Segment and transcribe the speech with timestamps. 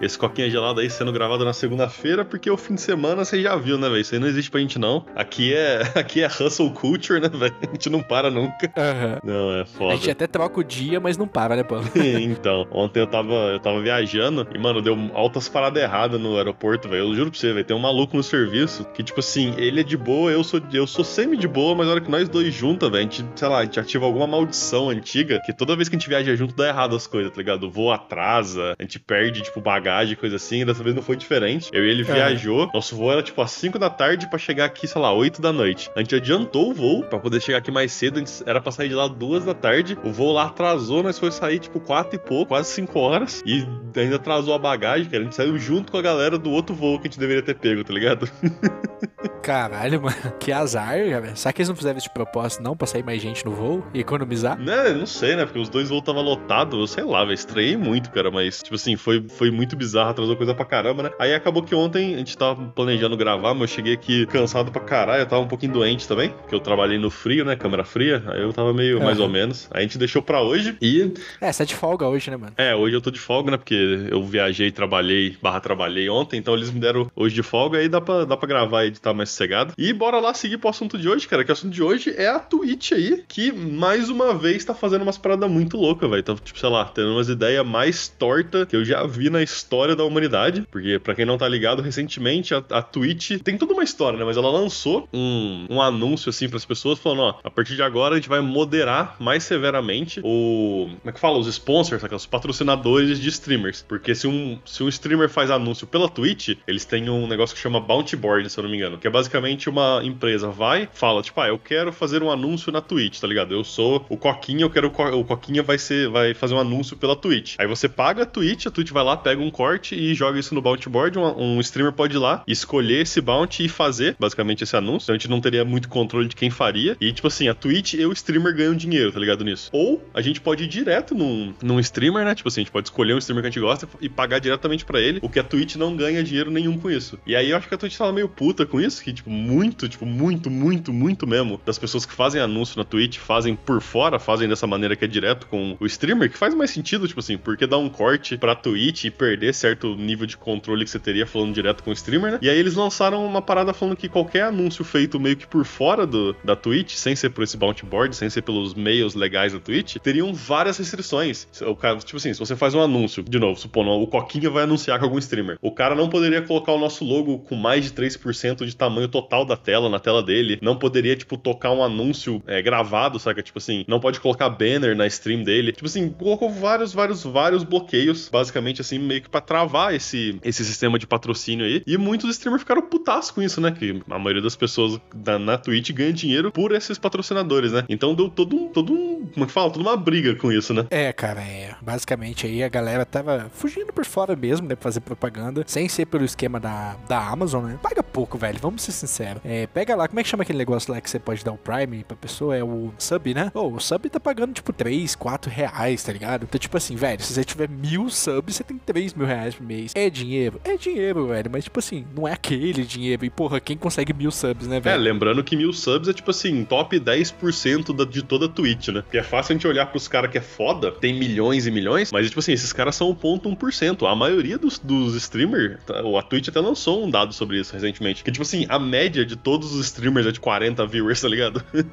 [0.00, 3.56] Esse coquinha gelado aí sendo gravado na segunda-feira, porque o fim de semana você já
[3.56, 4.00] viu, né, velho?
[4.00, 5.04] Isso aí não existe pra gente, não.
[5.16, 7.54] Aqui é, aqui é hustle culture, né, velho?
[7.62, 8.72] A gente não para nunca.
[8.76, 9.18] Aham.
[9.24, 9.94] Não, é foda.
[9.94, 11.84] A gente até troca o dia, mas não para, né, Paulo?
[11.94, 16.88] então, ontem eu tava, eu tava viajando e, mano, deu altas paradas erradas no aeroporto,
[16.88, 17.08] velho.
[17.08, 17.64] Eu juro pra você, velho.
[17.64, 20.86] Tem um maluco no serviço que, tipo assim, ele é de boa, eu sou, eu
[20.86, 23.48] sou semi de boa, mas na hora que nós dois juntos, velho, a gente, sei
[23.48, 26.54] lá, a gente ativa alguma maldição antiga que toda vez que a gente viaja junto
[26.54, 27.64] dá errado as coisas, tá ligado?
[27.64, 30.62] O voo atrasa, a gente perde, tipo, bagagem, coisa assim.
[30.62, 31.70] E dessa vez não foi diferente.
[31.72, 32.04] Eu e ele É.
[32.04, 32.70] viajou.
[32.72, 35.52] Nosso voo era, tipo, às 5 da tarde pra chegar aqui, sei lá, 8 da
[35.52, 35.90] noite.
[35.96, 38.22] A gente adiantou o voo pra poder chegar aqui mais cedo.
[38.46, 39.98] Era pra sair de lá duas da tarde.
[40.04, 43.42] O voo lá atrasou, nós foi sair, tipo, 4 e pouco, quase 5 horas.
[43.46, 45.22] E ainda atrasou a bagagem, cara.
[45.22, 47.54] A gente saiu junto com a galera do outro voo que a gente deveria ter
[47.54, 48.28] pego, tá ligado?
[49.48, 50.14] Caralho, mano.
[50.38, 51.34] Que azar, velho.
[51.34, 52.76] Será que eles não fizeram isso de propósito, não?
[52.76, 54.58] Pra sair mais gente no voo e economizar?
[54.60, 55.46] Né, não sei, né?
[55.46, 57.32] Porque os dois voos tava lotado, eu sei lá, velho.
[57.32, 58.30] Estranhei muito, cara.
[58.30, 61.10] Mas, tipo assim, foi, foi muito bizarro, atrasou coisa pra caramba, né?
[61.18, 64.82] Aí acabou que ontem a gente tava planejando gravar, mas eu cheguei aqui cansado pra
[64.82, 65.22] caralho.
[65.22, 67.56] Eu tava um pouquinho doente também, porque eu trabalhei no frio, né?
[67.56, 68.22] Câmera fria.
[68.26, 69.26] Aí eu tava meio mais Aham.
[69.26, 69.66] ou menos.
[69.72, 70.76] Aí a gente deixou pra hoje.
[70.82, 71.10] E,
[71.40, 72.52] É, você tá de folga hoje, né, mano?
[72.58, 73.56] é, hoje eu tô de folga, né?
[73.56, 76.36] Porque eu viajei, trabalhei, barra trabalhei ontem.
[76.38, 77.78] Então eles me deram hoje de folga.
[77.78, 79.72] Aí dá pra, dá pra gravar e editar mais sossegado.
[79.78, 81.44] E bora lá seguir pro assunto de hoje, cara.
[81.44, 85.02] Que o assunto de hoje é a Twitch aí, que mais uma vez tá fazendo
[85.02, 86.20] umas paradas muito loucas, velho.
[86.20, 89.94] Então, tipo, sei lá, tendo umas ideias mais tortas que eu já vi na história
[89.94, 90.66] da humanidade.
[90.70, 94.24] Porque, pra quem não tá ligado, recentemente a, a Twitch tem toda uma história, né?
[94.24, 98.14] Mas ela lançou um, um anúncio, assim, pras pessoas, falando: ó, a partir de agora
[98.14, 100.88] a gente vai moderar mais severamente o.
[100.98, 101.38] Como é que fala?
[101.38, 103.84] Os sponsors, os patrocinadores de streamers.
[103.86, 107.62] Porque se um, se um streamer faz anúncio pela Twitch, eles têm um negócio que
[107.62, 108.98] chama Bounty Board, se eu não me engano.
[108.98, 112.80] Que é basicamente uma empresa vai, fala, tipo, ah, eu quero fazer um anúncio na
[112.80, 113.52] Twitch, tá ligado?
[113.52, 116.60] Eu sou o Coquinha, eu quero o, Co o Coquinha vai ser, vai fazer um
[116.60, 117.56] anúncio pela Twitch.
[117.58, 120.54] Aí você paga a Twitch, a Twitch vai lá, pega um corte e joga isso
[120.54, 121.18] no Bounty Board.
[121.18, 125.06] Um, um streamer pode ir lá, escolher esse bounty e fazer, basicamente, esse anúncio.
[125.06, 126.96] Então a gente não teria muito controle de quem faria.
[127.00, 129.68] E, tipo assim, a Twitch e o streamer ganham dinheiro, tá ligado nisso?
[129.72, 132.36] Ou a gente pode ir direto num, num streamer, né?
[132.36, 134.84] Tipo assim, a gente pode escolher um streamer que a gente gosta e pagar diretamente
[134.84, 137.18] pra ele, o que a Twitch não ganha dinheiro nenhum com isso.
[137.26, 139.88] E aí eu acho que a Twitch tava meio puta com isso, que, tipo, muito,
[139.88, 144.18] tipo, muito, muito, muito mesmo das pessoas que fazem anúncio na Twitch fazem por fora,
[144.18, 147.38] fazem dessa maneira que é direto com o streamer, que faz mais sentido, tipo assim,
[147.38, 151.26] porque dar um corte pra Twitch e perder certo nível de controle que você teria
[151.26, 152.38] falando direto com o streamer, né?
[152.42, 156.06] E aí eles lançaram uma parada falando que qualquer anúncio feito meio que por fora
[156.06, 159.58] do, da Twitch, sem ser por esse bounty board, sem ser pelos meios legais da
[159.58, 161.48] Twitch, teriam várias restrições.
[161.62, 164.64] O cara, tipo assim, se você faz um anúncio, de novo, supondo, o Coquinha vai
[164.64, 167.90] anunciar com algum streamer, o cara não poderia colocar o nosso logo com mais de
[167.90, 172.42] 3% de tamanho total da tela, na tela dele, não poderia, tipo, tocar um anúncio
[172.46, 173.42] é, gravado, saca?
[173.42, 175.72] Tipo assim, não pode colocar banner na stream dele.
[175.72, 180.64] Tipo assim, colocou vários, vários, vários bloqueios, basicamente, assim, meio que pra travar esse, esse
[180.64, 181.82] sistema de patrocínio aí.
[181.86, 183.70] E muitos streamers ficaram putaços com isso, né?
[183.70, 187.84] Que a maioria das pessoas da, na Twitch ganha dinheiro por esses patrocinadores, né?
[187.88, 189.70] Então deu todo um, todo um, como é que fala?
[189.70, 190.86] Toda uma briga com isso, né?
[190.90, 191.74] É, cara, é.
[191.82, 194.74] Basicamente aí a galera tava fugindo por fora mesmo, né?
[194.74, 197.78] Pra fazer propaganda, sem ser pelo esquema da, da Amazon, né?
[197.82, 199.40] Paga pouco, velho, vamos ser sinceros.
[199.44, 201.58] É, pega lá, como é que chama aquele negócio lá que você pode dar o
[201.58, 202.56] Prime pra pessoa?
[202.56, 203.50] É o sub, né?
[203.54, 206.44] Ô, o sub tá pagando tipo 3, 4 reais, tá ligado?
[206.44, 209.66] Então, tipo assim, velho, se você tiver mil subs, você tem 3 mil reais por
[209.66, 209.92] mês.
[209.94, 210.60] É dinheiro?
[210.64, 213.24] É dinheiro, velho, mas tipo assim, não é aquele dinheiro.
[213.24, 215.02] E porra, quem consegue mil subs, né, É, velho?
[215.02, 219.02] lembrando que mil subs é tipo assim, top 10% da, de toda a Twitch, né?
[219.08, 222.12] Porque é fácil a gente olhar pros caras que é foda, tem milhões e milhões,
[222.12, 224.06] mas tipo assim, esses caras são 1.1%.
[224.06, 228.22] A maioria dos, dos streamers, tá, a Twitch até lançou um dado sobre isso recentemente.
[228.22, 231.64] Que tipo assim, a média de todos os streamers é de 40 viewers, tá ligado?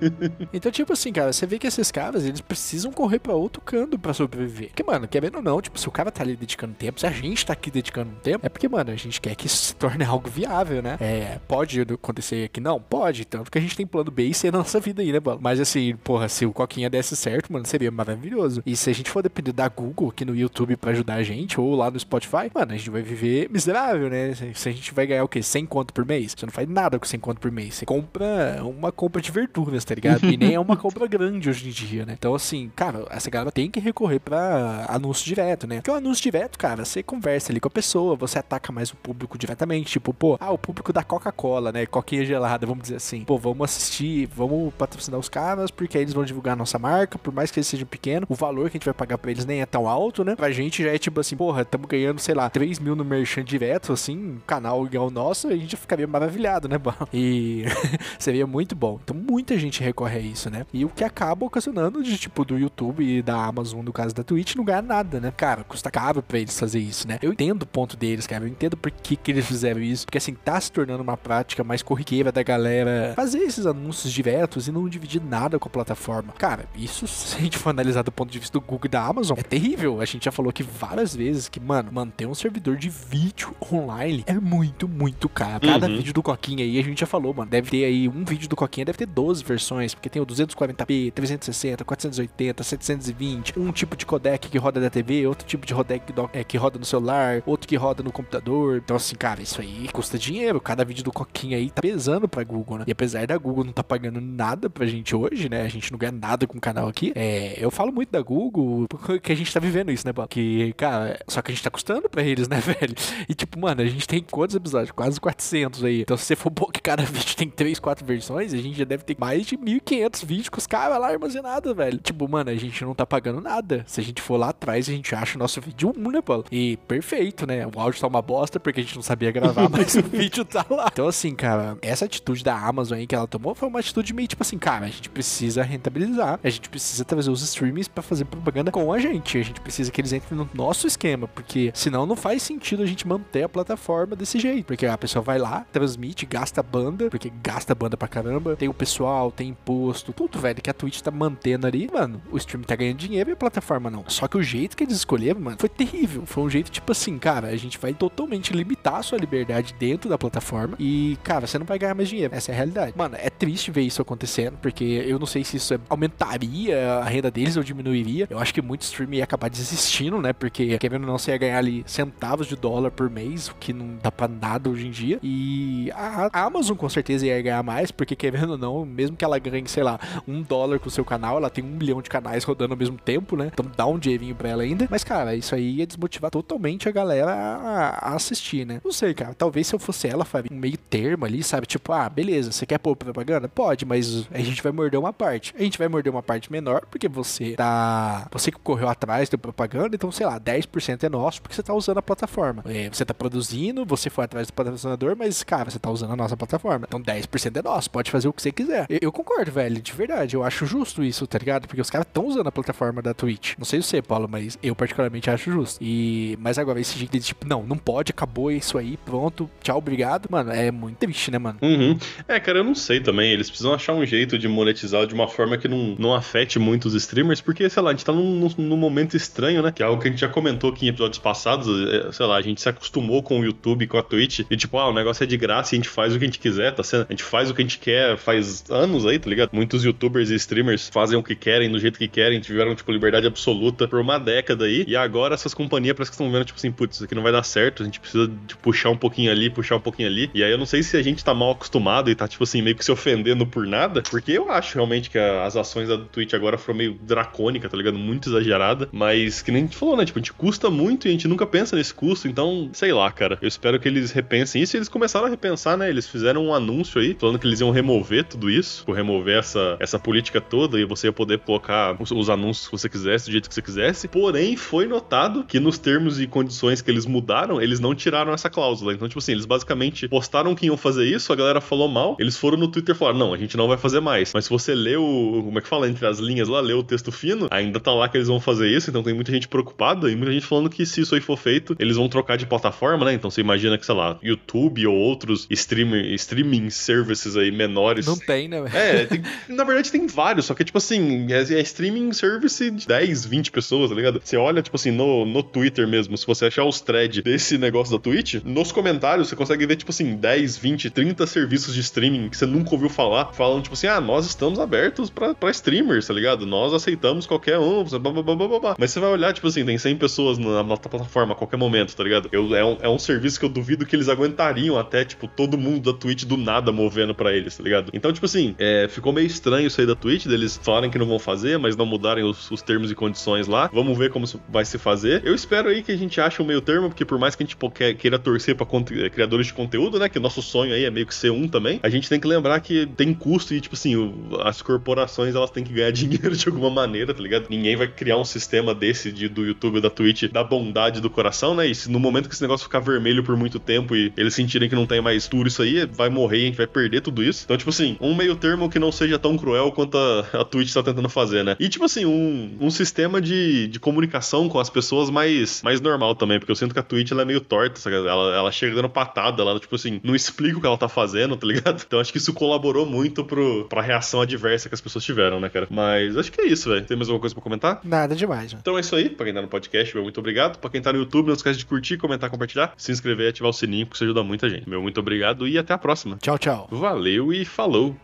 [0.53, 3.97] Então, tipo assim, cara, você vê que esses caras, eles precisam correr pra outro canto
[3.97, 4.69] pra sobreviver.
[4.69, 7.11] Porque, mano, querendo ou não, tipo, se o cara tá ali dedicando tempo, se a
[7.11, 10.03] gente tá aqui dedicando tempo, é porque, mano, a gente quer que isso se torne
[10.05, 10.97] algo viável, né?
[10.99, 12.79] É, pode acontecer que não?
[12.79, 15.19] Pode, tanto que a gente tem plano B e C na nossa vida aí, né,
[15.23, 15.40] mano?
[15.41, 18.63] Mas assim, porra, se o Coquinha desse certo, mano, seria maravilhoso.
[18.66, 21.59] E se a gente for depender da Google aqui no YouTube pra ajudar a gente,
[21.59, 24.34] ou lá no Spotify, mano, a gente vai viver miserável, né?
[24.53, 25.41] Se a gente vai ganhar o quê?
[25.41, 26.34] 100 conto por mês?
[26.35, 27.75] Você não faz nada com 100 conto por mês.
[27.75, 30.25] Você compra uma compra de verduras, tá ligado?
[30.25, 32.16] E nem é uma compra grande hoje em dia, né?
[32.17, 35.75] Então, assim, cara, essa galera tem que recorrer pra anúncio direto, né?
[35.78, 38.96] Porque o anúncio direto, cara, você conversa ali com a pessoa, você ataca mais o
[38.96, 39.91] público diretamente.
[39.91, 41.85] Tipo, pô, ah, o público da Coca-Cola, né?
[41.85, 43.23] Coquinha gelada, vamos dizer assim.
[43.23, 46.94] Pô, vamos assistir, vamos patrocinar os caras, porque aí eles vão divulgar a nossa marca,
[47.21, 49.45] por mais que eles sejam pequenos, o valor que a gente vai pagar pra eles
[49.45, 50.35] nem é tão alto, né?
[50.35, 53.43] Pra gente já é tipo assim, porra, estamos ganhando, sei lá, 3 mil no merchan
[53.43, 56.93] direto, assim, canal igual o nosso, a gente ficaria maravilhado, né, bom?
[57.13, 57.65] E
[58.19, 58.99] seria muito bom.
[59.03, 60.65] Então muita gente recorre a isso, né?
[60.73, 64.23] E o que acaba ocasionando de tipo do YouTube e da Amazon, no caso da
[64.23, 65.33] Twitch, não ganhar nada, né?
[65.35, 67.19] Cara, custa caro pra eles fazer isso, né?
[67.21, 68.43] Eu entendo o ponto deles, cara.
[68.43, 70.05] Eu entendo por que, que eles fizeram isso.
[70.05, 74.67] Porque assim, tá se tornando uma prática mais corriqueira da galera fazer esses anúncios diretos
[74.67, 76.33] e não dividir nada com a plataforma.
[76.37, 79.05] Cara, isso, se a gente for analisar do ponto de vista do Google e da
[79.05, 79.99] Amazon, é terrível.
[79.99, 84.23] A gente já falou aqui várias vezes que, mano, manter um servidor de vídeo online
[84.28, 85.67] é muito, muito caro.
[85.67, 85.97] Cada uhum.
[85.97, 88.55] vídeo do Coquinha aí, a gente já falou, mano, deve ter aí um vídeo do
[88.55, 94.05] Coquinha, deve ter 12 versões, porque tem o 240p, 360, 480, 720, um tipo de
[94.05, 96.03] codec que roda da TV, outro tipo de codec
[96.34, 98.78] é, que roda no celular, outro que roda no computador.
[98.78, 100.59] Então, assim, cara, isso aí custa dinheiro.
[100.61, 102.85] Cada vídeo do Coquinha aí tá pesando pra Google, né?
[102.88, 105.64] E apesar da Google não tá pagando nada pra gente hoje, né?
[105.64, 107.11] A gente não ganha nada com o canal aqui.
[107.16, 110.27] É, eu falo muito da Google porque a gente tá vivendo isso, né, Bob?
[110.27, 112.95] Que, cara, só que a gente tá custando pra eles, né, velho?
[113.27, 114.91] E, tipo, mano, a gente tem quantos episódios?
[114.91, 116.01] Quase 400 aí.
[116.01, 118.85] Então, se você for bom que cada vídeo tem 3, 4 versões, a gente já
[118.85, 121.97] deve ter mais de 1.500 vídeos com os caras lá armazenados, velho.
[121.99, 123.83] Tipo, mano, a gente não tá pagando nada.
[123.87, 126.45] Se a gente for lá atrás, a gente acha o nosso vídeo 1, né, Paulo?
[126.51, 127.66] E perfeito, né?
[127.66, 130.66] O áudio tá uma bosta porque a gente não sabia gravar, mas o vídeo tá
[130.69, 130.89] lá.
[130.91, 134.28] Então, assim, cara, essa atitude da Amazon aí que ela tomou foi uma atitude meio
[134.28, 138.26] tipo assim, cara, a gente precisa rentabilizar, a gente precisa trazer os streamings para fazer
[138.26, 142.06] propaganda com a gente, a gente precisa que eles entrem no nosso esquema, porque senão
[142.06, 145.66] não faz sentido a gente manter a plataforma desse jeito, porque a pessoa vai lá,
[145.72, 150.62] transmite, gasta banda, porque gasta banda pra caramba, tem o pessoal, tem imposto, tudo, velho,
[150.62, 153.90] que a Twitch tá mantendo ali, mano, o stream tá ganhando dinheiro e a plataforma
[153.90, 154.03] não.
[154.08, 157.17] Só que o jeito que eles escolheram, mano, foi terrível, foi um jeito tipo assim,
[157.17, 161.58] cara, a gente vai totalmente limitar a sua liberdade dentro da plataforma e, cara, você
[161.58, 162.94] não vai ganhar mais dinheiro, essa é a realidade.
[162.96, 167.29] Mano, é triste ver isso acontecendo, porque eu não sei se isso aumentaria a renda
[167.29, 168.28] deles ou diminuiria.
[168.29, 170.34] Eu acho que muito stream ia acabar desistindo, né?
[170.34, 173.73] Porque querendo ou não, você ia ganhar ali centavos de dólar por mês, o que
[173.73, 175.19] não dá pra nada hoje em dia.
[175.22, 179.40] E a Amazon com certeza ia ganhar mais, porque querendo ou não, mesmo que ela
[179.40, 182.43] ganhe, sei lá, um dólar com o seu canal, ela tem um milhão de canais
[182.43, 183.49] rodando ao mesmo tempo, né?
[183.53, 184.87] Então dá um dinheirinho pra ela ainda.
[184.90, 188.81] Mas, cara, isso aí ia desmotivar totalmente a galera a, assistir, né?
[188.84, 189.34] Não sei, cara.
[189.34, 191.66] Talvez se eu fosse ela, faria um meio termo ali, sabe?
[191.67, 193.47] Tipo, ah, beleza, você quer pôr propaganda?
[193.47, 195.53] Pode, mas a gente vai morder uma parte.
[195.57, 198.28] A gente vai morder uma parte menor, porque você tá.
[198.32, 201.73] Você que correu atrás da propaganda, então, sei lá, 10% é nosso, porque você tá
[201.73, 202.64] usando a plataforma.
[202.66, 206.16] É, você tá produzindo, você foi atrás do patrocinador, mas, cara, você tá usando a
[206.16, 206.85] nossa plataforma.
[206.87, 208.85] Então 10% é nosso, pode fazer o que você quiser.
[208.90, 210.35] Eu, eu, concordo, velho, de verdade.
[210.35, 211.67] Eu acho justo isso, tá ligado?
[211.67, 213.55] Porque os caras estão usando a plataforma da Twitch.
[213.58, 215.79] Não sei você, Paulo, mas eu particularmente acho justo.
[215.81, 216.38] E.
[216.40, 220.28] Mas agora, esse jeito de tipo, não, não pode, acabou isso aí, pronto, tchau, obrigado.
[220.29, 221.59] Mano, é muito triste, né, mano?
[221.61, 221.97] Uhum.
[222.28, 223.31] É, cara, eu não sei também.
[223.31, 226.85] Eles precisam achar um jeito de monetizar de uma forma que não, não afete muito
[226.85, 229.72] os streamers, porque, sei lá, a gente tá num, num, momento estranho, né?
[229.72, 231.67] Que é algo que a gente já comentou aqui em episódios passados.
[231.89, 234.77] É, sei lá, a gente se acostumou com o YouTube, com a Twitch, e tipo,
[234.77, 236.73] ah, o negócio é de graça e a gente faz o que a gente quiser,
[236.73, 237.05] tá sendo?
[237.07, 239.49] A gente faz o que a gente quer faz anos aí, tá ligado?
[239.53, 243.28] Muitos youtubers e streamers fazem o que querem, do jeito que querem, tiveram, tipo, liberdade
[243.28, 246.71] absoluta por uma década aí, e agora essas companhias parece que estão vendo, tipo assim,
[246.71, 249.49] putz, isso aqui não vai dar certo, a gente precisa de puxar um pouquinho ali,
[249.49, 252.09] puxar um pouquinho ali, e aí eu não sei se a gente tá mal acostumado
[252.09, 255.17] e tá, tipo assim, meio que se ofendendo por nada, porque eu acho realmente que
[255.17, 257.98] as ações da Twitch agora foram meio dracônicas, tá ligado?
[257.98, 260.06] Muito exagerada, mas que nem a gente falou, né?
[260.06, 263.12] Tipo, a gente custa muito e a gente nunca pensa nesse custo, então, sei lá,
[263.12, 263.38] cara.
[263.41, 265.89] Eu espero que eles repensem isso e eles começaram a repensar, né?
[265.89, 269.75] Eles fizeram um anúncio aí, falando que eles iam remover tudo isso, tipo, remover essa,
[269.79, 273.31] essa política toda e você ia poder colocar os, os anúncios que você quisesse, do
[273.34, 274.07] jeito que você quisesse.
[274.07, 278.50] Porém, foi notado que nos termos e condições que eles mudaram, eles não tiraram essa
[278.50, 278.93] cláusula.
[278.93, 282.38] Então, tipo assim, eles basicamente postaram que iam fazer isso, a galera falou mal, eles
[282.38, 284.31] foram no Twitter e falaram: não, a gente não vai fazer mais.
[284.34, 285.01] Mas se você leu,
[285.43, 288.07] como é que fala, entre as linhas lá, leu o texto fino, ainda tá lá
[288.07, 290.85] que eles vão fazer isso, então tem muita gente preocupada e muita gente falando que
[290.85, 293.13] se isso aí for feito, eles vão trocar de plataforma, né?
[293.13, 298.05] Então você imagina que, sei lá, YouTube ou outros streaming, streaming services aí menores.
[298.05, 298.63] Não tem, né?
[298.74, 302.88] É, tem, na verdade tem vários, só que, tipo assim, é, é, streaming service de
[302.88, 304.21] 10, 20 pessoas, tá ligado?
[304.24, 307.95] Você olha, tipo assim, no, no Twitter mesmo, se você achar os threads desse negócio
[307.95, 312.29] da Twitch, nos comentários você consegue ver, tipo assim, 10, 20, 30 serviços de streaming
[312.29, 315.50] que você nunca ouviu falar, falando, tipo assim, ah, nós estamos abertos pra, pra
[315.95, 316.45] streamers, tá ligado?
[316.45, 318.75] Nós aceitamos qualquer um, blá, blá, blá, blá.
[318.77, 321.95] Mas você vai olhar, tipo assim, tem 100 pessoas na nossa plataforma a qualquer momento,
[321.95, 322.29] tá ligado?
[322.31, 325.57] Eu, é, um, é um serviço que eu duvido que eles aguentariam até, tipo, todo
[325.57, 327.91] mundo da Twitch do nada movendo para eles, tá ligado?
[327.93, 331.05] Então, tipo assim, é, ficou meio estranho isso aí da Twitch, deles falarem que não
[331.05, 333.69] vão fazer, mas não mudarem os, os, termos e condições lá.
[333.71, 335.21] Vamos ver como vai se fazer.
[335.23, 337.45] Eu espero aí que a gente ache um meio termo, porque por mais que a
[337.45, 337.57] gente
[337.97, 340.09] queira torcer pra é, criadores de conteúdo, né?
[340.09, 342.59] Que nosso sonho aí é meio que ser um também, a gente tem que lembrar
[342.59, 343.95] que tem custo e, tipo assim,
[344.43, 347.47] as corporações elas têm que ganhar dinheiro de alguma maneira, tá ligado?
[347.49, 351.55] Ninguém vai criar um sistema desse de, do YouTube da Twitch da bondade do coração,
[351.55, 351.67] né?
[351.67, 354.69] E se no momento que esse negócio ficar vermelho por muito tempo e eles sentirem
[354.69, 357.43] que não tem mais tudo isso aí, vai morrer, a gente vai perder tudo isso.
[357.45, 360.73] Então, tipo assim, um meio termo que não seja tão cruel quanto a, a Twitch
[360.73, 361.55] tá tentando fazer, né?
[361.59, 366.15] E, tipo assim, um, um sistema de, de comunicação com as pessoas mais, mais normal
[366.15, 367.95] também, porque eu sinto que a Twitch ela é meio torta, sabe?
[367.95, 371.35] Ela, ela chega dando patada, ela, tipo assim, não explica o que ela tá fazendo,
[371.35, 371.83] tá ligado?
[371.85, 375.49] Então acho que isso colaborou muito pro, pra reação adversa que as pessoas tiveram, né,
[375.49, 375.67] cara?
[375.75, 376.86] Mas acho que é isso, velho.
[376.86, 377.82] Tem mais alguma coisa pra comentar?
[377.84, 378.62] Nada demais, mano.
[378.62, 379.10] Então é isso aí.
[379.10, 380.58] Pra quem tá no podcast, meu muito obrigado.
[380.60, 383.50] Pra quem tá no YouTube, não esquece de curtir, comentar, compartilhar, se inscrever e ativar
[383.50, 384.70] o sininho, porque isso ajuda muita gente.
[384.70, 386.17] Meu muito obrigado e até a próxima.
[386.22, 386.67] Tchau, tchau.
[386.72, 387.96] Valeu e falou!